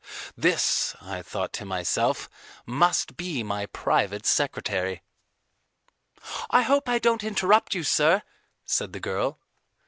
This, 0.35 0.95
I 0.99 1.21
thought 1.21 1.53
to 1.53 1.63
myself, 1.63 2.27
must 2.65 3.15
be 3.17 3.43
my 3.43 3.67
private 3.67 4.25
secretary. 4.25 5.03
"I 6.49 6.63
hope 6.63 6.89
I 6.89 6.97
don't 6.97 7.23
interrupt 7.23 7.75
you, 7.75 7.83
sir," 7.83 8.23
said 8.65 8.93
the 8.93 8.99
girl. 8.99 9.37